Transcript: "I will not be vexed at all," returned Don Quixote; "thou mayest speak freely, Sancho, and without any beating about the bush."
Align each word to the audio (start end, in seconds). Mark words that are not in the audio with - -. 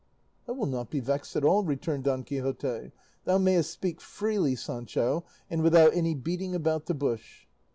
"I 0.47 0.53
will 0.53 0.65
not 0.65 0.89
be 0.89 0.99
vexed 0.99 1.35
at 1.35 1.43
all," 1.43 1.63
returned 1.63 2.05
Don 2.05 2.23
Quixote; 2.23 2.91
"thou 3.25 3.37
mayest 3.37 3.69
speak 3.69 4.01
freely, 4.01 4.55
Sancho, 4.55 5.25
and 5.47 5.61
without 5.61 5.93
any 5.93 6.15
beating 6.15 6.55
about 6.55 6.87
the 6.87 6.95
bush." 6.95 7.45